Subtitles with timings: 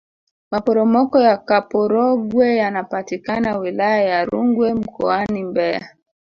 [0.51, 5.89] maporomoko ya kaporogwe yanapatikana wilaya ya rungwe mkoani mbeya